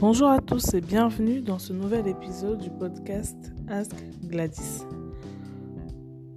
[0.00, 3.36] Bonjour à tous et bienvenue dans ce nouvel épisode du podcast
[3.68, 3.94] Ask
[4.24, 4.86] Gladys.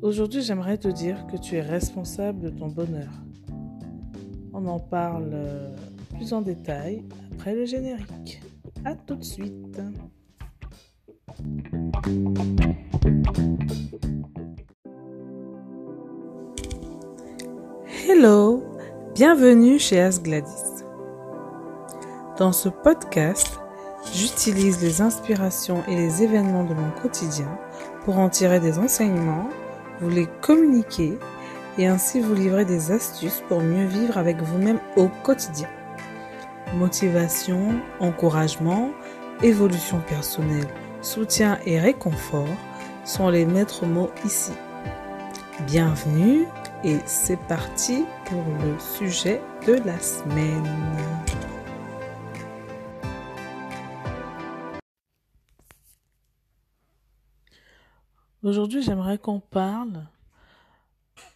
[0.01, 3.07] Aujourd'hui, j'aimerais te dire que tu es responsable de ton bonheur.
[4.51, 5.73] On en parle euh,
[6.13, 8.41] plus en détail après le générique.
[8.83, 9.79] A tout de suite.
[18.09, 18.61] Hello,
[19.15, 20.72] bienvenue chez Ask Gladys.
[22.37, 23.59] Dans ce podcast,
[24.11, 27.47] j'utilise les inspirations et les événements de mon quotidien
[28.05, 29.49] pour en tirer des enseignements,
[30.01, 31.19] vous les communiquer
[31.77, 35.69] et ainsi vous livrer des astuces pour mieux vivre avec vous-même au quotidien.
[36.75, 38.89] Motivation, encouragement,
[39.43, 40.67] évolution personnelle,
[41.03, 42.49] soutien et réconfort
[43.05, 44.53] sont les maîtres mots ici.
[45.67, 46.47] Bienvenue
[46.83, 50.67] et c'est parti pour le sujet de la semaine.
[58.43, 60.05] Aujourd'hui, j'aimerais qu'on parle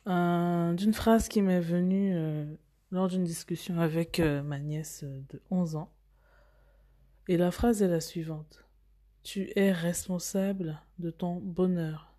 [0.08, 2.46] euh, d'une phrase qui m'est venue euh,
[2.92, 5.90] lors d'une discussion avec euh, ma nièce de 11 ans.
[7.30, 8.66] Et la phrase est la suivante.
[9.24, 12.14] Tu es responsable de ton bonheur.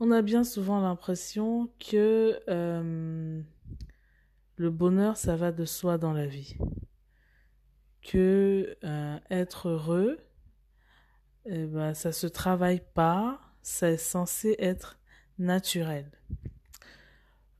[0.00, 2.40] On a bien souvent l'impression que
[4.56, 6.56] le bonheur, ça va de soi dans la vie.
[8.00, 8.76] Que
[9.30, 10.18] être heureux,
[11.46, 14.98] eh ben, ça se travaille pas, c'est censé être
[15.38, 16.10] naturel.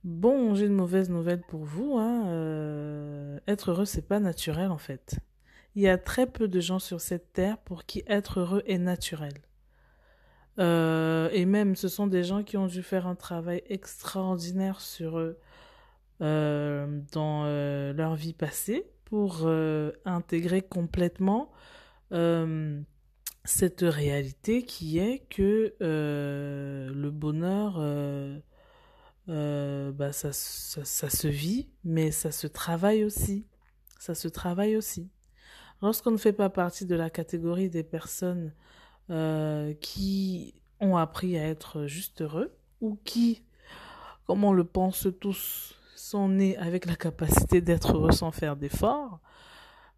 [0.04, 1.96] Bon, j'ai une mauvaise nouvelle pour vous.
[1.96, 2.26] Hein.
[2.26, 5.16] Euh, être heureux, c'est pas naturel en fait.
[5.74, 8.78] Il y a très peu de gens sur cette terre pour qui être heureux est
[8.78, 9.32] naturel.
[10.58, 15.18] Euh, et même, ce sont des gens qui ont dû faire un travail extraordinaire sur
[15.18, 15.38] eux
[16.20, 17.44] euh, dans
[17.94, 19.48] leur vie passée pour
[20.04, 21.50] intégrer complètement
[23.44, 28.38] cette réalité qui est que euh, le bonheur, euh,
[29.28, 33.46] euh, bah ça, ça, se vit, mais ça se travaille aussi.
[33.98, 35.10] Ça se travaille aussi.
[35.80, 38.52] Lorsqu'on ne fait pas partie de la catégorie des personnes
[39.80, 43.42] qui ont appris à être juste heureux, ou qui,
[44.26, 49.20] comme on le pense tous, sont nés avec la capacité d'être heureux sans faire d'efforts,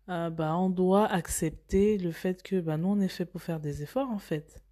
[0.08, 3.60] euh, bah, on doit accepter le fait que bah, nous, on est fait pour faire
[3.60, 4.62] des efforts, en fait.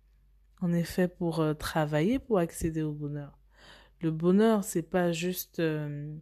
[0.60, 3.38] On est fait pour euh, travailler pour accéder au bonheur.
[4.00, 6.14] Le bonheur, c'est pas juste euh,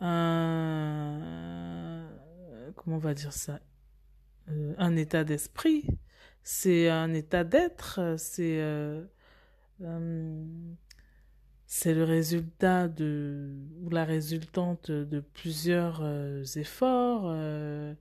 [0.00, 1.18] un.
[2.76, 3.60] Comment on va dire ça
[4.78, 5.86] Un état d'esprit.
[6.42, 8.14] C'est un état d'être.
[8.16, 8.60] C'est
[11.70, 17.94] c'est le résultat de ou la résultante de plusieurs euh, efforts, euh,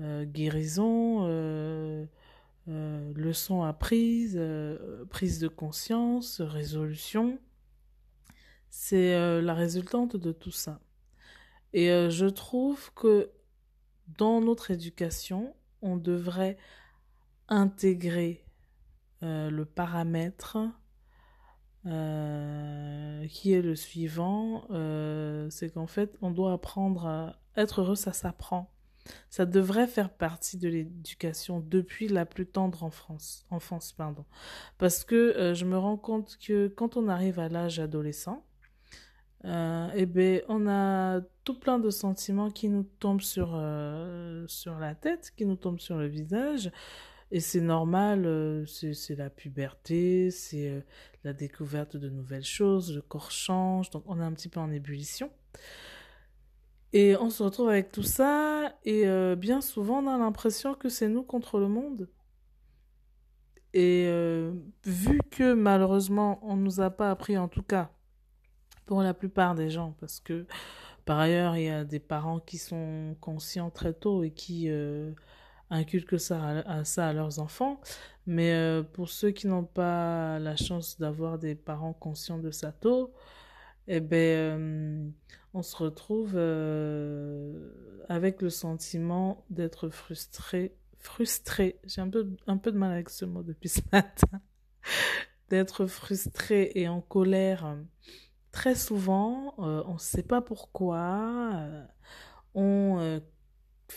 [0.00, 1.24] euh, guérisons,
[2.66, 4.40] leçons apprises,
[5.10, 7.38] prise de conscience, résolution.
[8.68, 10.80] C'est la résultante de tout ça.
[11.72, 13.30] Et je trouve que
[14.18, 16.56] dans notre éducation, on devrait
[17.48, 18.44] intégrer
[19.20, 20.58] le paramètre
[21.86, 22.53] euh,
[23.28, 28.12] qui est le suivant, euh, c'est qu'en fait, on doit apprendre à être heureux, ça
[28.12, 28.70] s'apprend.
[29.28, 34.24] Ça devrait faire partie de l'éducation depuis la plus tendre enfance, enfance pardon.
[34.78, 38.44] Parce que euh, je me rends compte que quand on arrive à l'âge adolescent,
[39.46, 43.48] eh ben, on a tout plein de sentiments qui nous tombent sur,
[44.48, 46.70] sur la tête, qui nous tombent sur le visage.
[47.30, 50.80] Et c'est normal, euh, c'est la puberté, c'est euh,
[51.24, 54.70] la découverte de nouvelles choses, le corps change, donc on est un petit peu en
[54.70, 55.30] ébullition.
[56.92, 60.88] Et on se retrouve avec tout ça, et euh, bien souvent on a l'impression que
[60.88, 62.08] c'est nous contre le monde.
[63.76, 64.08] Et
[64.84, 67.90] vu que malheureusement on ne nous a pas appris, en tout cas
[68.86, 70.46] pour la plupart des gens, parce que
[71.04, 74.70] par ailleurs il y a des parents qui sont conscients très tôt et qui
[75.74, 77.80] inculquent ça à, ça à leurs enfants.
[78.26, 82.72] Mais euh, pour ceux qui n'ont pas la chance d'avoir des parents conscients de ça
[82.72, 83.12] tôt,
[83.86, 85.08] eh ben, euh,
[85.52, 87.70] on se retrouve euh,
[88.08, 90.74] avec le sentiment d'être frustré.
[90.98, 94.40] Frustré, j'ai un peu, un peu de mal avec ce mot depuis ce matin.
[95.50, 97.76] d'être frustré et en colère
[98.50, 101.68] très souvent, on ne sait pas pourquoi.
[102.54, 103.20] on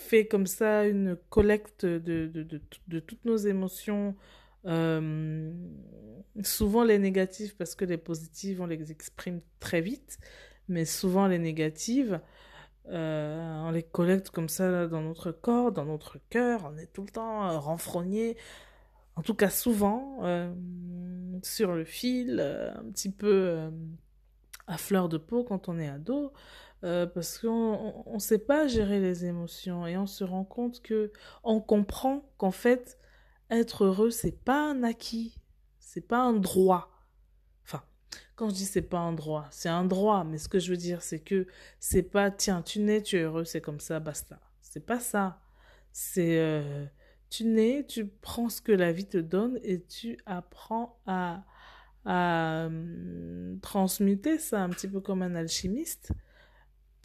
[0.06, 4.16] fait comme ça une collecte de, de, de, de toutes nos émotions,
[4.66, 5.52] euh,
[6.42, 10.18] souvent les négatives, parce que les positives, on les exprime très vite,
[10.68, 12.20] mais souvent les négatives,
[12.90, 16.64] Euh, on les collecte comme ça dans notre corps, dans notre cœur.
[16.64, 18.36] On est tout le temps euh, renfrogné,
[19.16, 20.50] en tout cas souvent, euh,
[21.42, 23.70] sur le fil, un petit peu
[24.66, 26.32] à fleur de peau quand on est ado.
[26.82, 31.60] Parce qu'on ne sait pas gérer les émotions et on se rend compte que on
[31.60, 32.98] comprend qu'en fait
[33.50, 35.40] être heureux c'est pas un acquis,
[35.78, 36.98] c'est pas un droit
[38.38, 40.76] quand je dis c'est pas un droit, c'est un droit, mais ce que je veux
[40.76, 41.48] dire, c'est que
[41.80, 44.38] c'est pas tiens, tu nais, tu es heureux, c'est comme ça, basta.
[44.62, 45.40] C'est pas ça.
[45.90, 46.86] C'est euh,
[47.30, 51.44] tu nais, tu prends ce que la vie te donne et tu apprends à,
[52.04, 56.12] à hum, transmuter ça un petit peu comme un alchimiste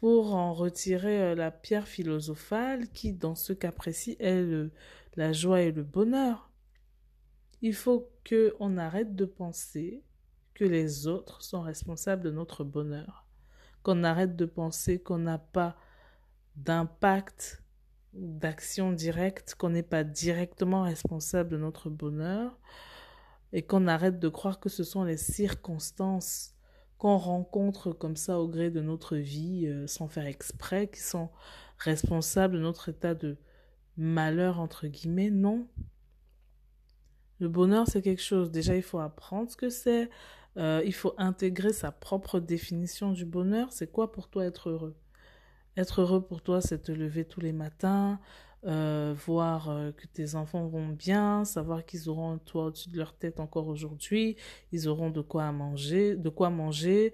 [0.04, 4.46] pour en retirer euh, la pierre philosophale qui, dans ce cas précis, est
[5.16, 6.52] la joie et le bonheur.
[7.62, 10.04] Il faut que on arrête de penser
[10.56, 13.26] que les autres sont responsables de notre bonheur,
[13.82, 15.78] qu'on arrête de penser qu'on n'a pas
[16.58, 17.64] d'impact,
[18.12, 22.60] d'action directe, qu'on n'est pas directement responsable de notre bonheur,
[23.54, 26.53] et qu'on arrête de croire que ce sont les circonstances
[26.98, 31.30] qu'on rencontre comme ça au gré de notre vie, euh, sans faire exprès, qui sont
[31.78, 33.38] responsables de notre état de
[33.98, 35.68] malheur, entre guillemets, non.
[37.40, 38.52] Le bonheur, c'est quelque chose.
[38.52, 40.10] Déjà, il faut apprendre ce que c'est,
[40.58, 43.72] euh, il faut intégrer sa propre définition du bonheur.
[43.72, 44.96] C'est quoi pour toi être heureux?
[45.76, 48.20] Être heureux pour toi, c'est te lever tous les matins,
[48.66, 52.98] euh, voir euh, que tes enfants vont bien, savoir qu'ils auront un toit au-dessus de
[52.98, 54.36] leur tête encore aujourd'hui,
[54.72, 57.14] ils auront de quoi manger, de quoi manger,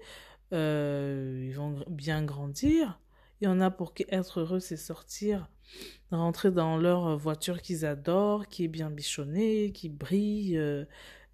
[0.52, 3.00] ils vont bien grandir.
[3.40, 5.48] Il y en a pour qui être heureux, c'est sortir,
[6.10, 10.58] rentrer dans leur voiture qu'ils adorent, qui est bien bichonnée, qui brille,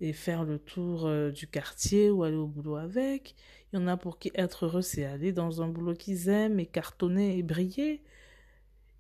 [0.01, 3.35] et faire le tour euh, du quartier ou aller au boulot avec.
[3.73, 6.61] Il y en a pour qui être heureux, c'est aller dans un boulot qu'ils aiment
[6.61, 8.03] et cartonner et briller.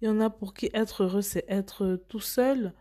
[0.01, 2.75] Il y en a pour qui être heureux, c'est être tout seul,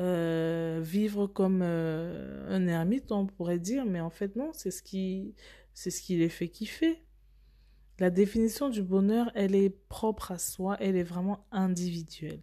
[0.00, 4.82] euh, vivre comme euh, un ermite, on pourrait dire, mais en fait non, c'est ce
[4.82, 5.34] qui,
[5.72, 7.02] c'est ce qui les fait kiffer.
[8.00, 12.42] La définition du bonheur, elle est propre à soi, elle est vraiment individuelle.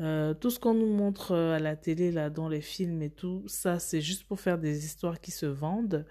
[0.00, 3.42] Euh, tout ce qu'on nous montre à la télé, là, dans les films et tout,
[3.48, 6.06] ça, c'est juste pour faire des histoires qui se vendent.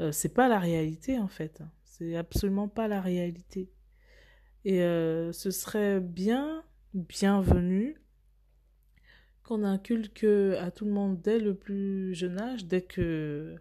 [0.00, 1.62] Euh, c'est pas la réalité, en fait.
[1.84, 3.70] C'est absolument pas la réalité.
[4.64, 8.00] Et ce serait bien, bienvenu,
[9.44, 13.54] qu'on inculque à tout le monde dès le plus jeune âge, dès que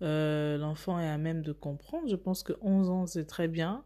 [0.00, 2.08] l'enfant est à même de comprendre.
[2.08, 3.84] Je pense que 11 ans, c'est très bien.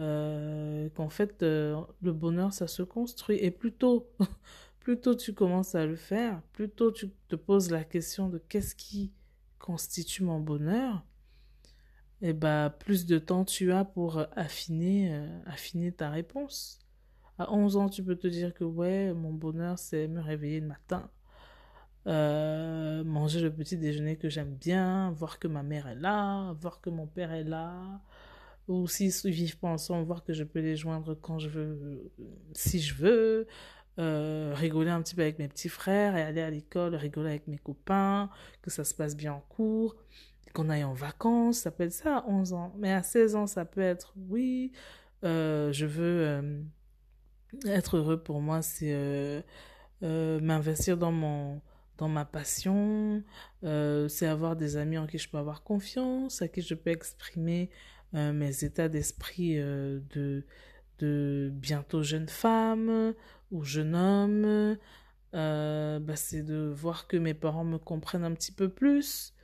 [0.00, 4.08] Euh, qu'en fait euh, le bonheur ça se construit et plutôt
[4.78, 9.12] plutôt tu commences à le faire plutôt tu te poses la question de qu'est-ce qui
[9.58, 11.04] constitue mon bonheur
[12.22, 16.80] eh bah plus de temps tu as pour affiner euh, affiner ta réponse.
[17.38, 20.66] À 11 ans tu peux te dire que ouais mon bonheur c'est me réveiller le
[20.68, 21.10] matin
[23.04, 26.88] manger le petit déjeuner que j'aime bien voir que ma mère est là voir que
[26.88, 28.00] mon père est là
[28.68, 32.12] ou s'ils ne vivent pas ensemble, voir que je peux les joindre quand je veux,
[32.52, 33.46] si je veux,
[33.98, 37.48] euh, rigoler un petit peu avec mes petits frères et aller à l'école, rigoler avec
[37.48, 38.30] mes copains,
[38.62, 39.96] que ça se passe bien en cours,
[40.62, 42.74] qu'on aille en vacances, ça peut être ça à 11 ans.
[42.78, 44.72] Mais à 16 ans, ça peut être, oui,
[45.24, 46.62] euh, je veux euh,
[47.66, 49.44] être heureux pour moi, c'est
[50.02, 51.60] m'investir dans mon
[51.96, 53.24] dans ma passion,
[53.62, 57.70] c'est avoir des amis en qui je peux avoir confiance, à qui je peux exprimer
[58.14, 60.42] euh, mes états d'esprit euh, de,
[60.98, 63.12] de bientôt jeune femme
[63.50, 64.78] ou jeune homme,
[65.34, 69.34] euh, bah, c'est de voir que mes parents me comprennent un petit peu plus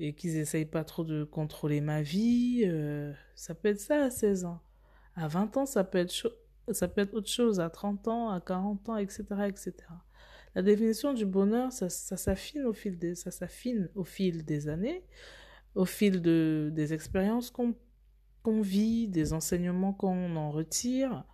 [0.00, 2.64] et qu'ils essayent pas trop de contrôler ma vie.
[3.34, 4.60] ça peut être ça à 16 ans.
[5.14, 6.32] À 20 ans, ça peut être,
[7.12, 7.60] autre chose.
[7.60, 9.74] À 30 ans, à 40 ans, etc., etc.
[10.54, 15.04] La définition du bonheur, ça, s'affine au fil des, ça s'affine au fil des années,
[15.74, 17.74] au fil de, des expériences qu'on
[18.42, 21.24] qu'on vit, des enseignements qu'on en retire,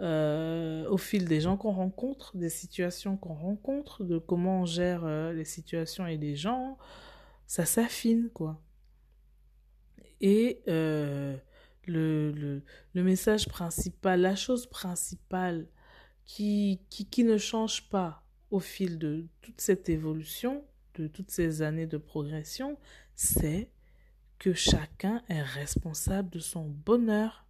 [0.00, 5.04] euh, au fil des gens qu'on rencontre, des situations qu'on rencontre, de comment on gère
[5.04, 6.78] euh, les situations et les gens,
[7.50, 8.62] ça s'affine, quoi.
[10.20, 11.36] Et euh,
[11.84, 12.62] le,
[12.94, 15.66] le, message principal, la chose principale
[16.24, 20.64] qui, qui, qui ne change pas au fil de toute cette évolution,
[20.94, 22.78] de toutes ces années de progression,
[23.16, 23.72] c'est
[24.38, 27.48] que chacun est responsable de son bonheur.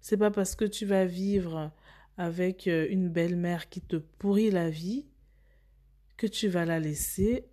[0.00, 1.72] C'est pas parce que tu vas vivre
[2.18, 5.06] avec euh, une belle-mère qui te pourrit la vie
[6.16, 7.48] que tu vas la laisser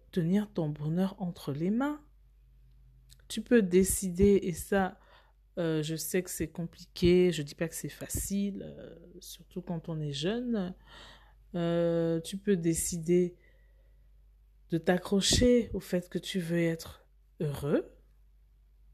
[0.53, 2.01] ton bonheur entre les mains.
[3.27, 4.97] Tu peux décider, et ça,
[5.57, 9.87] Euh, je sais que c'est compliqué, je dis pas que c'est facile, euh, surtout quand
[9.89, 10.75] on est jeune.
[11.55, 13.35] Euh, tu peux décider
[14.71, 17.05] de t'accrocher au fait que tu veux être
[17.39, 17.89] heureux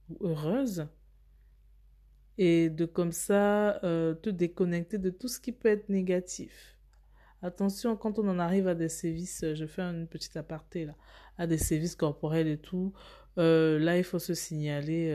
[0.09, 0.87] ou heureuse
[2.37, 6.77] et de comme ça te déconnecter de tout ce qui peut être négatif.
[7.41, 10.95] Attention, quand on en arrive à des sévices, je fais une petite aparté là,
[11.37, 12.93] à des sévices corporels et tout,
[13.37, 15.09] là il faut se signaler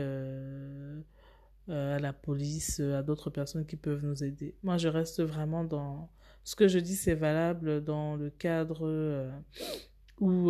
[1.69, 4.55] euh, à la police, euh, à d'autres personnes qui peuvent nous aider.
[4.63, 6.09] Moi, je reste vraiment dans...
[6.45, 9.29] Ce que je dis, c'est valable dans le cadre euh,
[10.21, 10.47] où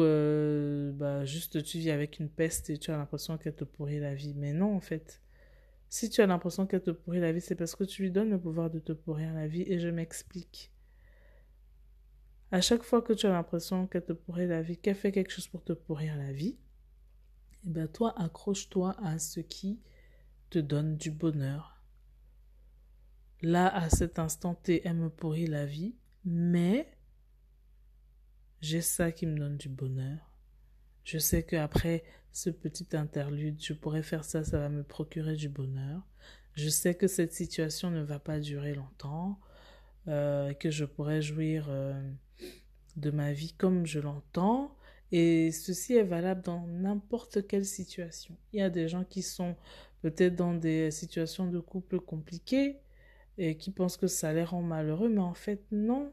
[0.96, 4.14] bah, juste tu vis avec une peste et tu as l'impression qu'elle te pourrit la
[4.14, 4.36] vie.
[4.36, 5.22] Mais non, en fait.
[5.90, 8.30] Si tu as l'impression qu'elle te pourrit la vie, c'est parce que tu lui donnes
[8.30, 9.64] le pouvoir de te pourrir la vie.
[9.66, 10.72] Et je m'explique.
[12.52, 15.32] À chaque fois que tu as l'impression qu'elle te pourrit la vie, qu'elle fait quelque
[15.32, 16.58] chose pour te pourrir la vie,
[17.66, 19.82] eh ben toi, accroche-toi à ce qui
[20.50, 21.84] te donne du bonheur.
[23.42, 26.90] Là, à cet instant T, elle me pourrit la vie, mais
[28.62, 30.38] j'ai ça qui me donne du bonheur.
[31.04, 35.50] Je sais qu'après ce petit interlude, je pourrais faire ça, ça va me procurer du
[35.50, 36.02] bonheur.
[36.54, 39.40] Je sais que cette situation ne va pas durer longtemps,
[40.08, 41.94] euh, que je pourrais jouir euh,
[42.98, 44.76] de ma vie comme je l'entends.
[45.12, 48.36] Et ceci est valable dans n'importe quelle situation.
[48.52, 49.56] Il y a des gens qui sont
[50.02, 52.78] peut-être dans des situations de couple compliquées
[53.38, 56.12] et qui pensent que ça les rend malheureux, mais en fait non.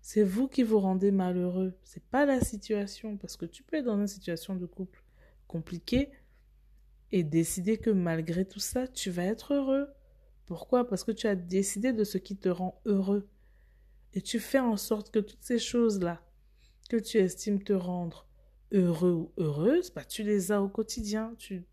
[0.00, 3.86] C'est vous qui vous rendez malheureux, c'est pas la situation parce que tu peux être
[3.86, 5.02] dans une situation de couple
[5.46, 6.10] compliquée
[7.12, 9.88] et décider que malgré tout ça, tu vas être heureux.
[10.46, 10.86] Pourquoi?
[10.86, 13.28] Parce que tu as décidé de ce qui te rend heureux.
[14.14, 16.22] Et tu fais en sorte que toutes ces choses-là
[16.88, 18.26] que tu estimes te rendre
[18.72, 21.34] heureux ou heureuse, bah, tu les as au quotidien.
[21.38, 21.64] Tu,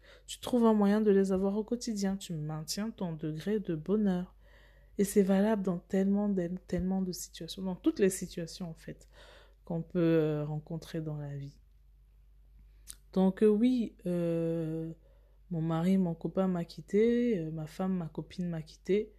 [0.41, 2.17] trouves un moyen de les avoir au quotidien.
[2.17, 4.35] Tu maintiens ton degré de bonheur.
[4.97, 6.33] Et c'est valable dans tellement,
[6.67, 9.07] tellement de situations, dans toutes les situations en fait,
[9.65, 11.55] qu'on peut euh, rencontrer dans la vie.
[13.13, 14.91] Donc euh, oui, euh,
[15.49, 19.11] mon mari, mon copain m'a quitté, ma femme, ma copine m'a quitté.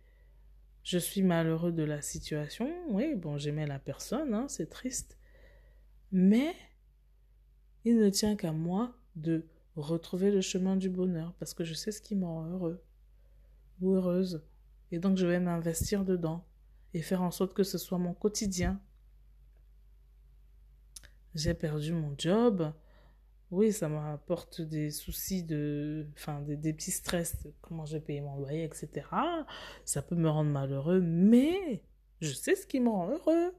[0.83, 2.69] Je suis malheureux de la situation.
[2.89, 5.17] Oui, bon, j'aimais la personne, hein, c'est triste.
[6.11, 6.55] Mais
[7.85, 9.47] il ne tient qu'à moi de
[9.77, 12.83] retrouver le chemin du bonheur parce que je sais ce qui me rend heureux
[13.81, 14.45] ou heureuse.
[14.91, 16.45] Et donc je vais m'investir dedans
[16.95, 18.81] et faire en sorte que ce soit mon quotidien.
[21.35, 22.73] J'ai perdu mon job.
[23.53, 28.39] Oui, ça m'apporte des soucis de, enfin, des, des petits stress, comment j'ai payé mon
[28.39, 29.07] loyer, etc.
[29.85, 31.85] Ça peut me rendre malheureux, mais
[32.23, 33.55] je sais ce qui me rend heureux.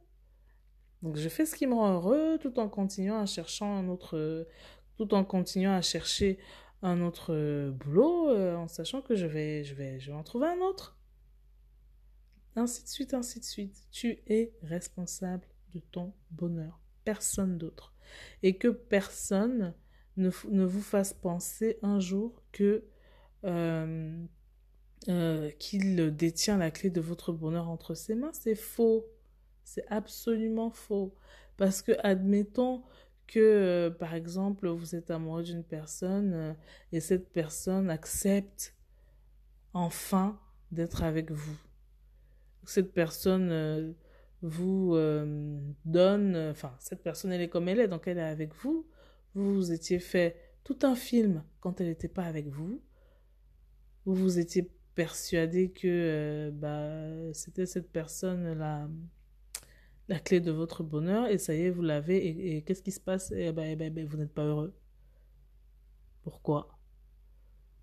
[1.03, 4.47] Donc je fais ce qui me rend heureux tout en continuant à chercher un autre,
[4.97, 6.39] tout en continuant à chercher
[6.81, 10.47] un autre boulot, euh, en sachant que je vais, je vais, je vais en trouver
[10.47, 10.97] un autre.
[12.55, 13.83] Ainsi de suite, ainsi de suite.
[13.91, 15.45] Tu es responsable
[15.75, 17.93] de ton bonheur, personne d'autre.
[18.41, 19.75] Et que personne
[20.17, 22.83] ne, ne, vous fasse penser un jour que
[23.45, 24.25] euh,
[25.09, 28.31] euh, qu'il détient la clé de votre bonheur entre ses mains.
[28.31, 29.05] C'est faux.
[29.65, 31.13] C'est absolument faux.
[31.57, 32.83] Parce que, admettons
[33.27, 36.55] que, euh, par exemple, vous êtes amoureux d'une personne
[36.93, 38.75] et cette personne accepte
[39.73, 40.39] enfin
[40.71, 41.57] d'être avec vous.
[42.65, 43.93] Cette personne
[44.41, 44.95] vous
[45.83, 48.87] donne, enfin, cette personne, elle est comme elle est, donc elle est avec vous.
[49.35, 52.81] Vous vous étiez fait tout un film quand elle n'était pas avec vous.
[54.05, 58.87] Vous vous étiez persuadé que bah, c'était cette personne-là
[60.07, 62.55] la clé de votre bonheur et ça y est, vous l'avez.
[62.55, 63.31] Et, qu'est-ce qui se passe?
[63.35, 64.75] Eh ben, eh ben, eh ben, vous n'êtes pas heureux.
[66.23, 66.77] Pourquoi?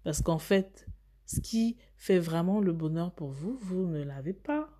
[0.04, 0.86] Parce qu'en fait,
[1.26, 4.70] ce qui fait vraiment le bonheur pour vous, vous ne l'avez pas.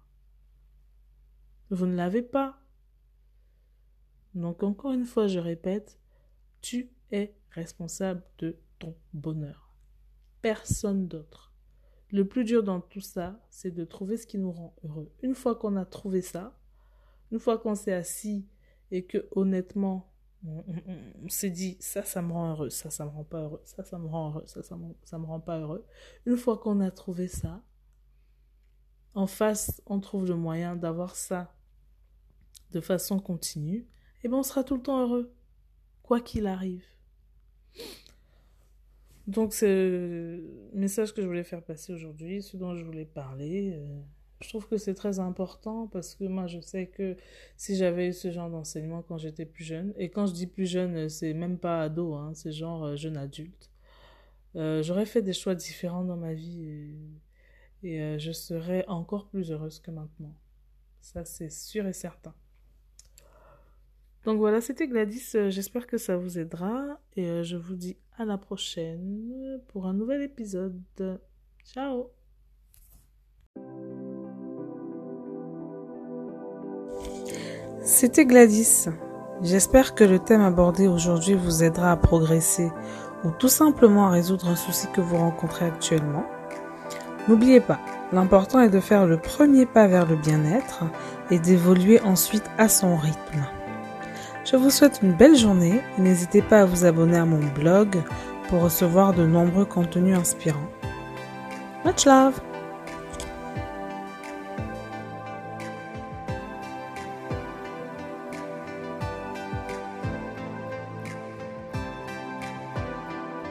[1.71, 2.59] Vous ne l'avez pas.
[4.35, 6.00] Donc encore une fois, je répète,
[6.61, 9.75] tu es responsable de ton bonheur.
[10.43, 11.53] Personne d'autre.
[12.11, 15.13] Le plus dur dans tout ça, c'est de trouver ce qui nous rend heureux.
[15.23, 16.59] Une fois qu'on a trouvé ça,
[17.31, 18.49] une fois qu'on s'est assis
[18.91, 20.13] et que honnêtement,
[20.45, 23.85] on, s'est dit ça, ça me rend heureux, ça, ça me rend pas heureux, ça,
[23.85, 25.85] ça me rend heureux, ça, ça me, ça me rend pas heureux.
[26.27, 27.63] Une fois qu'on a trouvé ça,
[29.15, 31.55] en face, on trouve le moyen d'avoir ça
[32.71, 33.87] de façon continue,
[34.23, 35.35] et bien on sera tout le temps heureux,
[36.11, 36.85] quoi qu'il arrive.
[39.29, 43.75] Donc c'est le message que je voulais faire passer aujourd'hui, ce dont je voulais parler.
[43.77, 44.01] Euh,
[44.41, 47.17] je trouve que c'est très important parce que moi, je sais que
[47.57, 50.67] si j'avais eu ce genre d'enseignement quand j'étais plus jeune, et quand je dis plus
[50.67, 53.71] jeune, c'est même pas ado, hein, c'est genre euh, jeune adulte,
[54.57, 56.93] euh, j'aurais fait des choix différents dans ma vie
[57.85, 60.35] et, je serais encore plus heureuse que maintenant.
[61.03, 62.35] Ça, c'est sûr et certain.
[64.25, 65.33] Donc voilà, c'était Gladys.
[65.35, 69.87] Euh, J'espère que ça vous aidera et euh, je vous dis à la prochaine pour
[69.87, 70.83] un nouvel épisode.
[71.65, 72.11] Ciao
[77.83, 78.89] C'était Gladys.
[79.43, 82.71] J'espère que le thème abordé aujourd'hui vous aidera à progresser
[83.25, 86.25] ou tout simplement à résoudre un souci que vous rencontrez actuellement.
[87.27, 87.81] N'oubliez pas,
[88.13, 90.85] l'important est de faire le premier pas vers le bien-être
[91.31, 93.47] et d'évoluer ensuite à son rythme.
[94.51, 98.03] Je vous souhaite une belle journée et n'hésitez pas à vous abonner à mon blog
[98.49, 100.69] pour recevoir de nombreux contenus inspirants.
[101.85, 102.41] Much love